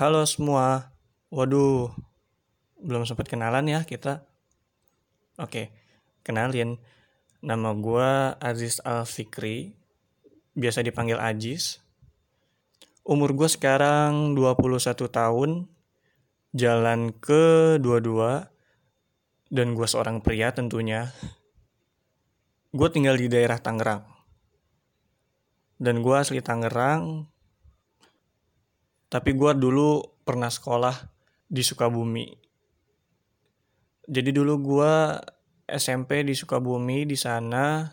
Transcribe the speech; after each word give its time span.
Halo 0.00 0.24
semua. 0.24 0.96
Waduh, 1.28 1.92
belum 2.80 3.04
sempat 3.04 3.28
kenalan 3.28 3.68
ya 3.68 3.84
kita. 3.84 4.24
Oke, 5.36 5.68
kenalin. 6.24 6.80
Nama 7.44 7.76
gue 7.76 8.08
Aziz 8.40 8.80
Al 8.80 9.04
Fikri. 9.04 9.76
Biasa 10.56 10.80
dipanggil 10.80 11.20
Ajis. 11.20 11.84
Umur 13.04 13.36
gue 13.36 13.44
sekarang 13.44 14.32
21 14.32 14.72
tahun. 15.04 15.68
Jalan 16.56 17.12
ke 17.20 17.76
22. 17.76 18.48
Dan 19.52 19.76
gue 19.76 19.84
seorang 19.84 20.24
pria 20.24 20.48
tentunya. 20.56 21.12
Gue 22.72 22.88
tinggal 22.88 23.20
di 23.20 23.28
daerah 23.28 23.60
Tangerang. 23.60 24.08
Dan 25.76 26.00
gue 26.00 26.16
asli 26.16 26.40
Tangerang, 26.40 27.28
tapi 29.10 29.34
gue 29.34 29.52
dulu 29.58 30.22
pernah 30.22 30.46
sekolah 30.46 30.94
di 31.50 31.66
Sukabumi. 31.66 32.30
Jadi 34.06 34.30
dulu 34.30 34.54
gue 34.62 34.94
SMP 35.66 36.22
di 36.22 36.38
Sukabumi 36.38 37.02
di 37.02 37.18
sana 37.18 37.90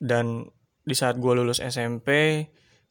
dan 0.00 0.48
di 0.80 0.94
saat 0.96 1.20
gue 1.20 1.32
lulus 1.36 1.60
SMP 1.60 2.08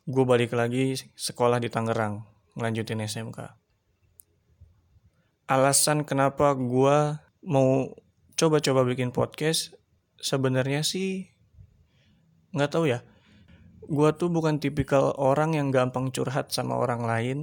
gue 0.06 0.24
balik 0.26 0.54
lagi 0.54 0.94
sekolah 1.18 1.58
di 1.58 1.74
Tangerang 1.74 2.22
ngelanjutin 2.54 3.02
SMK. 3.02 3.40
Alasan 5.50 6.05
kenapa 6.05 6.54
gue 6.54 6.98
mau 7.46 7.90
coba-coba 8.38 8.86
bikin 8.86 9.10
podcast 9.10 9.74
sebenarnya 10.22 10.86
sih 10.86 11.30
nggak 12.54 12.72
tahu 12.72 12.90
ya 12.90 13.05
gue 13.86 14.10
tuh 14.18 14.30
bukan 14.30 14.58
tipikal 14.58 15.14
orang 15.18 15.54
yang 15.58 15.70
gampang 15.70 16.10
curhat 16.10 16.50
sama 16.50 16.78
orang 16.78 17.06
lain 17.06 17.40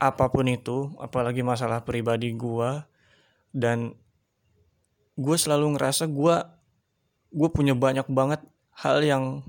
apa 0.00 0.32
pun 0.32 0.48
itu 0.48 0.96
apalagi 0.96 1.44
masalah 1.44 1.84
pribadi 1.84 2.32
gue 2.32 2.70
dan 3.52 3.92
gue 5.20 5.36
selalu 5.36 5.76
ngerasa 5.76 6.08
gue 6.08 6.36
gue 7.30 7.48
punya 7.52 7.76
banyak 7.76 8.08
banget 8.08 8.40
hal 8.80 9.04
yang 9.04 9.44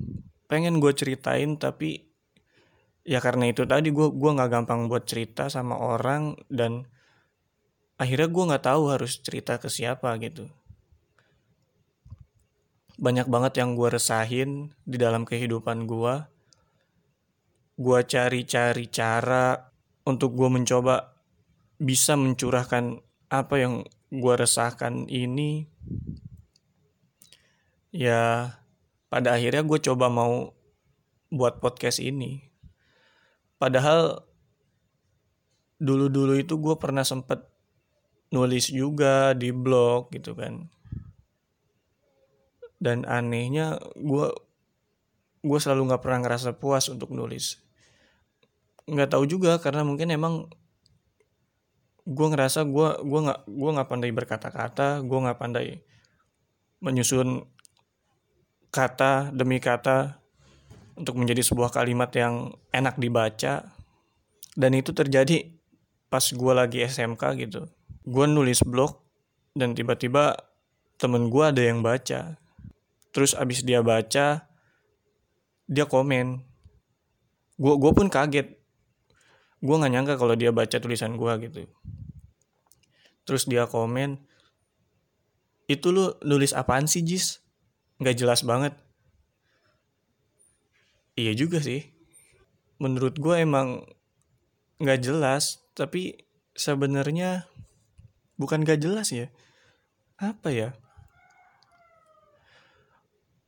pengen 0.52 0.76
gue 0.78 0.92
ceritain 0.92 1.56
tapi 1.56 2.12
ya 3.02 3.18
karena 3.24 3.48
itu 3.50 3.64
tadi 3.64 3.88
gue 3.88 4.12
gue 4.12 4.30
nggak 4.36 4.50
gampang 4.52 4.86
buat 4.86 5.08
cerita 5.08 5.48
sama 5.48 5.80
orang 5.80 6.36
dan 6.52 6.86
akhirnya 7.96 8.28
gue 8.28 8.44
nggak 8.52 8.64
tahu 8.68 8.82
harus 8.92 9.18
cerita 9.24 9.56
ke 9.56 9.72
siapa 9.72 10.12
gitu 10.20 10.52
banyak 13.02 13.26
banget 13.26 13.58
yang 13.58 13.74
gue 13.74 13.88
resahin 13.90 14.70
di 14.86 14.94
dalam 14.94 15.26
kehidupan 15.26 15.90
gue. 15.90 16.14
Gue 17.74 18.00
cari-cari 18.06 18.86
cara 18.86 19.58
untuk 20.06 20.38
gue 20.38 20.46
mencoba 20.46 21.18
bisa 21.82 22.14
mencurahkan 22.14 23.02
apa 23.26 23.54
yang 23.58 23.82
gue 24.14 24.34
resahkan 24.38 25.10
ini. 25.10 25.66
Ya, 27.90 28.54
pada 29.10 29.34
akhirnya 29.34 29.66
gue 29.66 29.78
coba 29.82 30.06
mau 30.06 30.54
buat 31.26 31.58
podcast 31.58 31.98
ini. 31.98 32.46
Padahal 33.58 34.22
dulu-dulu 35.82 36.38
itu 36.38 36.54
gue 36.54 36.78
pernah 36.78 37.02
sempet 37.02 37.42
nulis 38.30 38.70
juga 38.70 39.34
di 39.34 39.50
blog 39.50 40.14
gitu 40.14 40.38
kan 40.38 40.70
dan 42.82 43.06
anehnya 43.06 43.78
gue 43.94 44.26
gue 45.46 45.58
selalu 45.62 45.94
nggak 45.94 46.02
pernah 46.02 46.18
ngerasa 46.26 46.58
puas 46.58 46.90
untuk 46.90 47.14
nulis. 47.14 47.62
Nggak 48.90 49.14
tahu 49.14 49.30
juga 49.30 49.62
karena 49.62 49.86
mungkin 49.86 50.10
emang 50.10 50.50
gue 52.02 52.26
ngerasa 52.26 52.66
gue 52.66 52.88
gue 53.06 53.20
nggak 53.30 53.40
gue 53.46 53.70
nggak 53.78 53.88
pandai 53.88 54.10
berkata-kata 54.10 55.06
gue 55.06 55.18
nggak 55.22 55.38
pandai 55.38 55.86
menyusun 56.82 57.46
kata 58.74 59.30
demi 59.30 59.62
kata 59.62 60.18
untuk 60.98 61.14
menjadi 61.14 61.46
sebuah 61.46 61.70
kalimat 61.70 62.10
yang 62.18 62.50
enak 62.74 62.98
dibaca. 62.98 63.70
Dan 64.52 64.76
itu 64.76 64.92
terjadi 64.92 65.48
pas 66.12 66.20
gue 66.20 66.52
lagi 66.52 66.84
SMK 66.84 67.22
gitu. 67.40 67.70
Gue 68.04 68.26
nulis 68.28 68.60
blog 68.66 69.00
dan 69.54 69.72
tiba-tiba 69.72 70.36
temen 71.00 71.30
gue 71.32 71.44
ada 71.46 71.62
yang 71.62 71.80
baca 71.80 72.41
terus 73.12 73.36
abis 73.36 73.62
dia 73.62 73.84
baca 73.84 74.48
dia 75.68 75.86
komen. 75.86 76.42
Gue 77.60 77.74
gue 77.78 77.92
pun 77.94 78.08
kaget. 78.08 78.58
Gue 79.62 79.74
nggak 79.78 79.92
nyangka 79.92 80.14
kalau 80.18 80.34
dia 80.34 80.50
baca 80.50 80.76
tulisan 80.82 81.14
gue 81.14 81.32
gitu. 81.46 81.68
Terus 83.22 83.46
dia 83.46 83.70
komen 83.70 84.18
itu 85.70 85.94
lu 85.94 86.12
nulis 86.26 86.52
apaan 86.52 86.90
sih 86.90 87.06
Jis? 87.06 87.38
Nggak 88.02 88.16
jelas 88.18 88.40
banget. 88.42 88.74
Iya 91.14 91.32
juga 91.38 91.62
sih. 91.62 91.86
Menurut 92.82 93.14
gue 93.20 93.36
emang 93.38 93.86
nggak 94.82 95.06
jelas 95.06 95.62
tapi 95.78 96.26
sebenarnya 96.58 97.46
bukan 98.36 98.66
gak 98.66 98.82
jelas 98.82 99.14
ya. 99.14 99.30
Apa 100.18 100.50
ya 100.50 100.74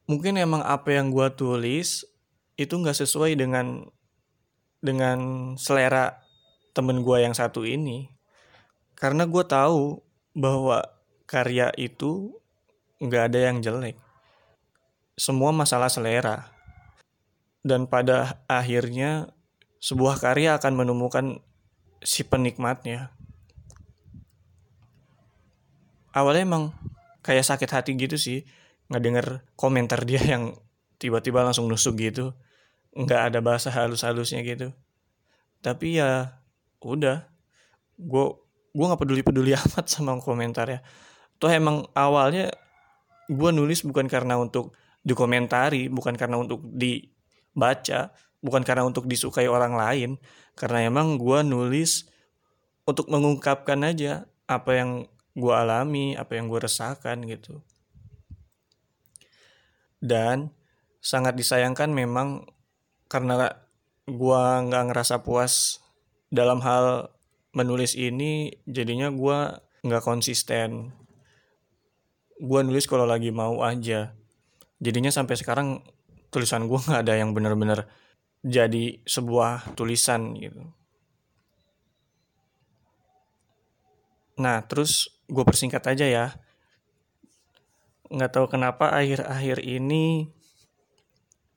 mungkin 0.05 0.37
emang 0.37 0.61
apa 0.61 0.93
yang 0.93 1.09
gue 1.09 1.29
tulis 1.33 2.05
itu 2.55 2.75
nggak 2.77 2.97
sesuai 2.97 3.35
dengan 3.35 3.89
dengan 4.85 5.19
selera 5.57 6.21
temen 6.77 7.01
gue 7.01 7.19
yang 7.25 7.33
satu 7.33 7.65
ini. 7.65 8.13
Karena 8.95 9.25
gue 9.25 9.45
tahu 9.47 10.05
bahwa 10.37 10.85
karya 11.25 11.73
itu 11.81 12.37
nggak 13.01 13.33
ada 13.33 13.39
yang 13.51 13.59
jelek. 13.65 13.97
Semua 15.17 15.51
masalah 15.51 15.89
selera. 15.89 16.53
Dan 17.65 17.89
pada 17.89 18.45
akhirnya 18.45 19.33
sebuah 19.81 20.21
karya 20.21 20.61
akan 20.61 20.85
menemukan 20.85 21.41
si 22.05 22.21
penikmatnya. 22.21 23.09
Awalnya 26.13 26.45
emang 26.45 26.65
kayak 27.25 27.49
sakit 27.49 27.71
hati 27.73 27.97
gitu 27.97 28.21
sih 28.21 28.45
ngedenger 28.89 29.47
komentar 29.57 30.05
dia 30.05 30.21
yang 30.37 30.57
tiba-tiba 31.01 31.45
langsung 31.45 31.69
nusuk 31.69 31.97
gitu. 32.01 32.33
Nggak 32.95 33.21
ada 33.33 33.39
bahasa 33.43 33.69
halus-halusnya 33.75 34.41
gitu. 34.47 34.71
Tapi 35.61 35.99
ya 35.99 36.41
udah. 36.85 37.27
Gue 37.99 38.39
gue 38.75 38.85
nggak 38.85 39.01
peduli 39.01 39.23
peduli 39.23 39.53
amat 39.61 39.87
sama 39.91 40.19
komentar 40.21 40.67
ya. 40.71 40.81
Toh 41.39 41.51
emang 41.51 41.87
awalnya 41.95 42.51
gue 43.27 43.51
nulis 43.51 43.83
bukan 43.83 44.07
karena 44.07 44.37
untuk 44.37 44.77
dikomentari 45.05 45.93
bukan 45.93 46.17
karena 46.17 46.41
untuk 46.41 46.65
dibaca 46.65 48.13
bukan 48.45 48.63
karena 48.65 48.85
untuk 48.87 49.09
disukai 49.11 49.51
orang 49.51 49.75
lain. 49.75 50.11
Karena 50.55 50.87
emang 50.87 51.19
gue 51.19 51.43
nulis 51.43 52.07
untuk 52.87 53.11
mengungkapkan 53.11 53.81
aja 53.83 54.29
apa 54.45 54.77
yang 54.77 54.91
gue 55.35 55.51
alami 55.51 56.15
apa 56.15 56.39
yang 56.39 56.47
gue 56.47 56.63
resahkan 56.63 57.27
gitu 57.27 57.65
dan 60.05 60.53
sangat 61.01 61.33
disayangkan 61.33 61.89
memang 61.89 62.45
karena 63.09 63.57
gua 64.05 64.61
nggak 64.61 64.93
ngerasa 64.93 65.25
puas 65.25 65.81
dalam 66.29 66.61
hal 66.61 67.09
menulis 67.57 67.97
ini 67.97 68.53
jadinya 68.69 69.09
gua 69.09 69.65
nggak 69.81 70.05
konsisten. 70.05 70.93
Gua 72.37 72.61
nulis 72.61 72.85
kalau 72.85 73.09
lagi 73.09 73.33
mau 73.33 73.65
aja. 73.65 74.13
Jadinya 74.77 75.09
sampai 75.09 75.41
sekarang 75.41 75.81
tulisan 76.29 76.69
gua 76.69 76.85
nggak 76.85 77.01
ada 77.09 77.15
yang 77.17 77.33
bener-bener 77.33 77.89
jadi 78.45 79.01
sebuah 79.09 79.73
tulisan 79.73 80.37
gitu. 80.37 80.61
Nah 84.37 84.61
terus 84.69 85.09
gue 85.25 85.41
persingkat 85.41 85.81
aja 85.89 86.05
ya 86.05 86.27
nggak 88.15 88.31
tahu 88.31 88.47
kenapa 88.47 88.95
akhir-akhir 88.95 89.67
ini 89.67 90.31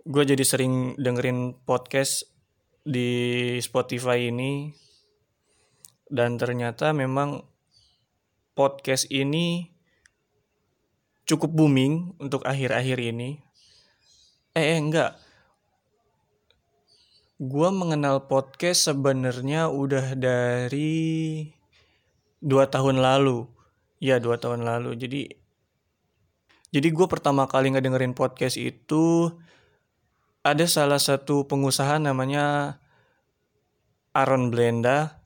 gue 0.07 0.23
jadi 0.23 0.41
sering 0.41 0.95
dengerin 0.95 1.53
podcast 1.67 2.25
di 2.87 3.11
Spotify 3.59 4.31
ini. 4.31 4.71
Dan 6.07 6.39
ternyata 6.39 6.95
memang 6.95 7.43
podcast 8.55 9.11
ini 9.11 9.67
cukup 11.27 11.51
booming 11.51 12.15
untuk 12.23 12.47
akhir-akhir 12.47 12.97
ini. 13.03 13.43
Eh, 14.55 14.65
eh 14.73 14.79
enggak. 14.79 15.19
Gue 17.37 17.69
mengenal 17.69 18.25
podcast 18.25 18.87
sebenarnya 18.87 19.69
udah 19.69 20.15
dari 20.17 21.43
dua 22.39 22.71
tahun 22.71 23.03
lalu. 23.03 23.45
Ya 23.99 24.17
dua 24.23 24.39
tahun 24.39 24.63
lalu. 24.63 24.95
Jadi 24.95 25.36
jadi 26.77 26.93
gue 26.93 27.07
pertama 27.09 27.49
kali 27.49 27.73
ngedengerin 27.73 28.13
podcast 28.13 28.53
itu 28.53 29.33
ada 30.45 30.69
salah 30.69 31.01
satu 31.01 31.49
pengusaha 31.49 31.97
namanya 31.97 32.77
Aaron 34.13 34.53
Blenda. 34.53 35.25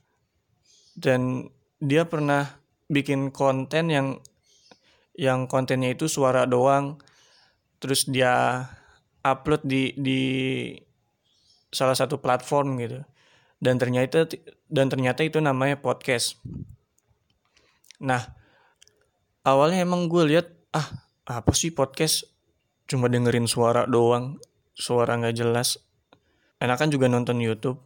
Dan 0.96 1.52
dia 1.84 2.08
pernah 2.08 2.56
bikin 2.88 3.36
konten 3.36 3.92
yang 3.92 4.08
yang 5.20 5.52
kontennya 5.52 5.92
itu 5.92 6.08
suara 6.08 6.48
doang. 6.48 7.04
Terus 7.84 8.08
dia 8.08 8.64
upload 9.28 9.68
di 9.68 9.92
di 10.00 10.22
salah 11.68 12.00
satu 12.00 12.24
platform 12.24 12.80
gitu. 12.80 13.04
Dan 13.60 13.76
ternyata 13.76 14.24
dan 14.72 14.88
ternyata 14.88 15.28
itu 15.28 15.44
namanya 15.44 15.84
podcast. 15.84 16.40
Nah 18.00 18.24
awalnya 19.44 19.84
emang 19.84 20.08
gue 20.08 20.24
lihat 20.32 20.48
ah 20.72 21.11
apa 21.40 21.56
sih 21.56 21.72
podcast? 21.72 22.28
Cuma 22.90 23.08
dengerin 23.08 23.48
suara 23.48 23.88
doang. 23.88 24.36
Suara 24.76 25.16
nggak 25.16 25.36
jelas. 25.38 25.80
Enakan 26.60 26.92
juga 26.92 27.08
nonton 27.08 27.40
YouTube. 27.40 27.80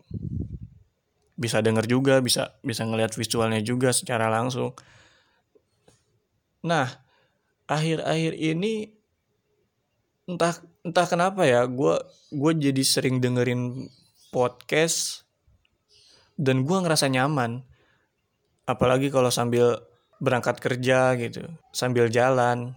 Bisa 1.36 1.60
denger 1.60 1.86
juga 1.86 2.24
bisa 2.24 2.56
bisa 2.64 2.88
ngelihat 2.88 3.14
visualnya 3.14 3.60
juga 3.62 3.92
secara 3.92 4.32
langsung. 4.32 4.72
Nah 6.66 6.90
akhir-akhir 7.70 8.34
ini 8.40 8.90
entah 10.26 10.58
entah 10.82 11.06
kenapa 11.06 11.46
ya 11.46 11.66
gue 11.70 12.02
gue 12.34 12.52
jadi 12.58 12.82
sering 12.82 13.22
dengerin 13.22 13.90
podcast 14.34 15.28
dan 16.40 16.64
gue 16.66 16.78
ngerasa 16.82 17.12
nyaman. 17.12 17.62
Apalagi 18.66 19.14
kalau 19.14 19.30
sambil 19.30 19.78
berangkat 20.20 20.58
kerja 20.64 21.14
gitu 21.20 21.44
sambil 21.76 22.08
jalan 22.08 22.72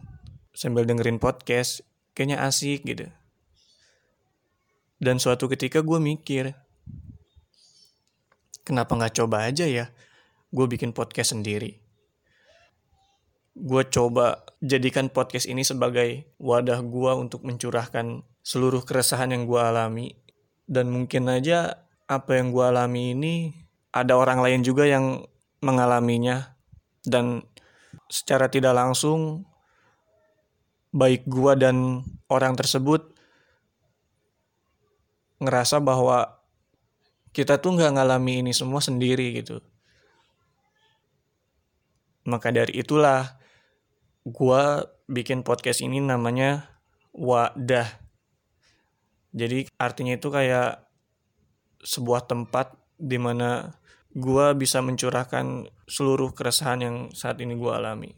sambil 0.58 0.82
dengerin 0.82 1.22
podcast 1.22 1.86
kayaknya 2.18 2.42
asik 2.42 2.82
gitu. 2.82 3.06
Dan 4.98 5.22
suatu 5.22 5.46
ketika 5.46 5.86
gue 5.86 6.02
mikir 6.02 6.50
kenapa 8.66 8.98
nggak 8.98 9.22
coba 9.22 9.46
aja 9.46 9.70
ya? 9.70 9.94
Gue 10.50 10.66
bikin 10.66 10.90
podcast 10.90 11.38
sendiri. 11.38 11.78
Gue 13.54 13.86
coba 13.86 14.42
jadikan 14.58 15.06
podcast 15.06 15.46
ini 15.46 15.62
sebagai 15.62 16.26
wadah 16.42 16.82
gue 16.82 17.12
untuk 17.14 17.46
mencurahkan 17.46 18.26
seluruh 18.42 18.82
keresahan 18.82 19.30
yang 19.30 19.46
gue 19.46 19.62
alami. 19.62 20.18
Dan 20.66 20.90
mungkin 20.90 21.30
aja 21.30 21.86
apa 22.10 22.34
yang 22.34 22.50
gue 22.50 22.64
alami 22.66 23.14
ini 23.14 23.34
ada 23.94 24.18
orang 24.18 24.42
lain 24.42 24.66
juga 24.66 24.90
yang 24.90 25.22
mengalaminya. 25.62 26.58
Dan 27.06 27.46
secara 28.10 28.50
tidak 28.50 28.74
langsung 28.74 29.46
baik 30.94 31.28
gue 31.28 31.52
dan 31.58 32.02
orang 32.32 32.56
tersebut 32.56 33.12
ngerasa 35.38 35.78
bahwa 35.78 36.40
kita 37.32 37.60
tuh 37.60 37.78
nggak 37.78 37.94
ngalami 37.94 38.42
ini 38.42 38.52
semua 38.56 38.82
sendiri 38.82 39.38
gitu 39.38 39.62
maka 42.28 42.52
dari 42.52 42.76
itulah 42.76 43.40
gue 44.28 44.64
bikin 45.08 45.40
podcast 45.40 45.80
ini 45.80 46.04
namanya 46.04 46.68
wadah. 47.16 47.88
Jadi 49.32 49.64
artinya 49.80 50.12
itu 50.12 50.28
kayak 50.28 50.84
sebuah 51.80 52.28
tempat 52.28 52.76
di 53.00 53.16
mana 53.16 53.72
gue 54.12 54.46
bisa 54.58 54.84
mencurahkan 54.84 55.68
seluruh 55.88 56.36
keresahan 56.36 56.80
yang 56.84 56.96
saat 57.16 57.40
ini 57.40 57.56
gue 57.56 57.72
alami. 57.72 58.12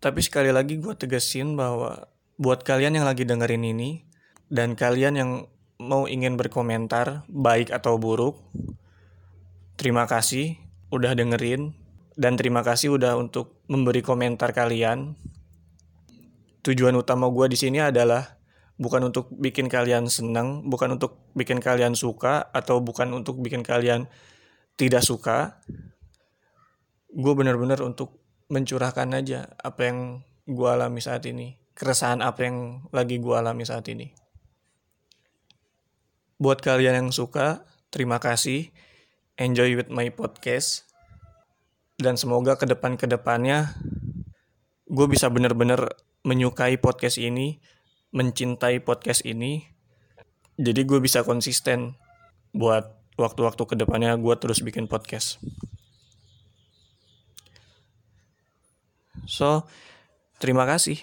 Tapi 0.00 0.24
sekali 0.24 0.48
lagi 0.48 0.80
gue 0.80 0.96
tegasin 0.96 1.60
bahwa 1.60 2.08
buat 2.40 2.64
kalian 2.64 2.96
yang 2.96 3.04
lagi 3.04 3.28
dengerin 3.28 3.68
ini 3.68 4.00
dan 4.48 4.72
kalian 4.72 5.14
yang 5.14 5.30
mau 5.76 6.08
ingin 6.08 6.40
berkomentar 6.40 7.28
baik 7.28 7.68
atau 7.68 8.00
buruk, 8.00 8.40
terima 9.76 10.08
kasih 10.08 10.56
udah 10.88 11.12
dengerin 11.12 11.76
dan 12.16 12.40
terima 12.40 12.64
kasih 12.64 12.96
udah 12.96 13.20
untuk 13.20 13.60
memberi 13.68 14.00
komentar 14.00 14.56
kalian. 14.56 15.20
Tujuan 16.64 16.96
utama 16.96 17.28
gue 17.28 17.52
di 17.52 17.56
sini 17.60 17.80
adalah 17.84 18.40
bukan 18.80 19.12
untuk 19.12 19.28
bikin 19.36 19.68
kalian 19.68 20.08
senang, 20.08 20.64
bukan 20.64 20.96
untuk 20.96 21.28
bikin 21.36 21.60
kalian 21.60 21.92
suka, 21.92 22.48
atau 22.52 22.80
bukan 22.80 23.12
untuk 23.12 23.36
bikin 23.40 23.60
kalian 23.60 24.08
tidak 24.80 25.04
suka. 25.04 25.60
Gue 27.12 27.32
bener-bener 27.36 27.80
untuk 27.84 28.20
mencurahkan 28.50 29.08
aja 29.14 29.54
apa 29.62 29.86
yang 29.86 29.98
gue 30.44 30.68
alami 30.68 30.98
saat 30.98 31.22
ini, 31.30 31.56
keresahan 31.78 32.20
apa 32.20 32.44
yang 32.44 32.84
lagi 32.90 33.22
gue 33.22 33.34
alami 33.34 33.62
saat 33.62 33.86
ini. 33.86 34.10
Buat 36.36 36.58
kalian 36.60 37.06
yang 37.06 37.10
suka, 37.14 37.62
terima 37.94 38.18
kasih. 38.18 38.74
Enjoy 39.38 39.72
with 39.78 39.88
my 39.88 40.10
podcast 40.12 40.90
dan 42.00 42.16
semoga 42.16 42.56
ke 42.56 42.68
depan 42.68 42.96
ke 42.96 43.04
depannya 43.08 43.76
gue 44.90 45.06
bisa 45.06 45.30
bener-bener 45.30 45.94
menyukai 46.26 46.76
podcast 46.82 47.16
ini, 47.16 47.62
mencintai 48.10 48.82
podcast 48.82 49.22
ini. 49.22 49.70
Jadi 50.60 50.82
gue 50.84 50.98
bisa 50.98 51.22
konsisten 51.22 51.96
buat 52.50 52.98
waktu-waktu 53.14 53.62
ke 53.64 53.74
depannya 53.78 54.16
gue 54.18 54.34
terus 54.36 54.60
bikin 54.60 54.90
podcast. 54.90 55.38
So, 59.26 59.64
terima 60.40 60.64
kasih. 60.68 61.00